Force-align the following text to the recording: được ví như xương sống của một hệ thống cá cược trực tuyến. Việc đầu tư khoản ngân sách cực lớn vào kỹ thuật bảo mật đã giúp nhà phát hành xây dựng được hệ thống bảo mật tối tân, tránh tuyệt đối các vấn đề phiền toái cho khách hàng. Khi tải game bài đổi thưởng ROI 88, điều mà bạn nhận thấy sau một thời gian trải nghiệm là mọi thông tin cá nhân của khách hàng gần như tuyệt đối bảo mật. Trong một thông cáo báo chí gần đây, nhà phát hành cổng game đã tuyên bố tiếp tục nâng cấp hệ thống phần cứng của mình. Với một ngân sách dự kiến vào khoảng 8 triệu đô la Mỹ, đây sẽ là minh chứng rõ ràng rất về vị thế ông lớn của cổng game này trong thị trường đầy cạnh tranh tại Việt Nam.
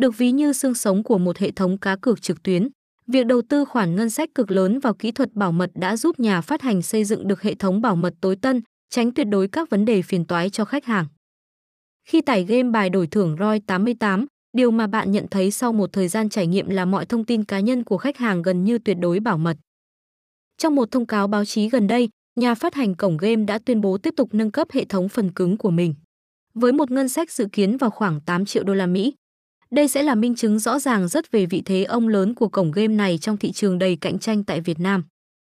được 0.00 0.18
ví 0.18 0.30
như 0.30 0.52
xương 0.52 0.74
sống 0.74 1.02
của 1.02 1.18
một 1.18 1.38
hệ 1.38 1.50
thống 1.50 1.78
cá 1.78 1.96
cược 1.96 2.22
trực 2.22 2.42
tuyến. 2.42 2.68
Việc 3.06 3.26
đầu 3.26 3.42
tư 3.42 3.64
khoản 3.64 3.96
ngân 3.96 4.10
sách 4.10 4.34
cực 4.34 4.50
lớn 4.50 4.78
vào 4.78 4.94
kỹ 4.94 5.12
thuật 5.12 5.34
bảo 5.34 5.52
mật 5.52 5.70
đã 5.74 5.96
giúp 5.96 6.20
nhà 6.20 6.40
phát 6.40 6.62
hành 6.62 6.82
xây 6.82 7.04
dựng 7.04 7.28
được 7.28 7.42
hệ 7.42 7.54
thống 7.54 7.80
bảo 7.80 7.96
mật 7.96 8.14
tối 8.20 8.36
tân, 8.36 8.62
tránh 8.90 9.12
tuyệt 9.14 9.26
đối 9.30 9.48
các 9.48 9.70
vấn 9.70 9.84
đề 9.84 10.02
phiền 10.02 10.24
toái 10.24 10.50
cho 10.50 10.64
khách 10.64 10.84
hàng. 10.84 11.06
Khi 12.08 12.20
tải 12.20 12.44
game 12.44 12.70
bài 12.70 12.90
đổi 12.90 13.06
thưởng 13.06 13.36
ROI 13.38 13.60
88, 13.66 14.26
điều 14.52 14.70
mà 14.70 14.86
bạn 14.86 15.12
nhận 15.12 15.26
thấy 15.30 15.50
sau 15.50 15.72
một 15.72 15.92
thời 15.92 16.08
gian 16.08 16.28
trải 16.28 16.46
nghiệm 16.46 16.68
là 16.68 16.84
mọi 16.84 17.06
thông 17.06 17.24
tin 17.24 17.44
cá 17.44 17.60
nhân 17.60 17.84
của 17.84 17.98
khách 17.98 18.16
hàng 18.16 18.42
gần 18.42 18.64
như 18.64 18.78
tuyệt 18.78 18.96
đối 19.00 19.20
bảo 19.20 19.38
mật. 19.38 19.56
Trong 20.58 20.74
một 20.74 20.90
thông 20.90 21.06
cáo 21.06 21.26
báo 21.26 21.44
chí 21.44 21.68
gần 21.68 21.86
đây, 21.86 22.08
nhà 22.40 22.54
phát 22.54 22.74
hành 22.74 22.94
cổng 22.94 23.16
game 23.16 23.44
đã 23.44 23.58
tuyên 23.58 23.80
bố 23.80 23.98
tiếp 23.98 24.14
tục 24.16 24.28
nâng 24.32 24.50
cấp 24.50 24.68
hệ 24.72 24.84
thống 24.84 25.08
phần 25.08 25.32
cứng 25.32 25.56
của 25.56 25.70
mình. 25.70 25.94
Với 26.54 26.72
một 26.72 26.90
ngân 26.90 27.08
sách 27.08 27.32
dự 27.32 27.46
kiến 27.52 27.76
vào 27.76 27.90
khoảng 27.90 28.20
8 28.20 28.44
triệu 28.44 28.64
đô 28.64 28.74
la 28.74 28.86
Mỹ, 28.86 29.14
đây 29.70 29.88
sẽ 29.88 30.02
là 30.02 30.14
minh 30.14 30.34
chứng 30.34 30.58
rõ 30.58 30.78
ràng 30.78 31.08
rất 31.08 31.30
về 31.32 31.46
vị 31.46 31.62
thế 31.64 31.84
ông 31.84 32.08
lớn 32.08 32.34
của 32.34 32.48
cổng 32.48 32.70
game 32.70 32.94
này 32.94 33.18
trong 33.18 33.36
thị 33.36 33.52
trường 33.52 33.78
đầy 33.78 33.96
cạnh 33.96 34.18
tranh 34.18 34.44
tại 34.44 34.60
Việt 34.60 34.80
Nam. 34.80 35.04